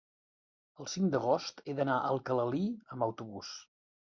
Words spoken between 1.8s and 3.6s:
d'anar a Alcalalí amb autobús.